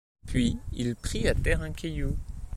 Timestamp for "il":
0.73-0.95